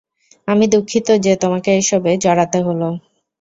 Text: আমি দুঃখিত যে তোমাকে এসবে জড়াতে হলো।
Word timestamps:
আমি 0.47 0.65
দুঃখিত 0.67 1.07
যে 1.25 1.33
তোমাকে 1.43 1.69
এসবে 1.79 2.11
জড়াতে 2.23 2.59
হলো। 2.67 2.89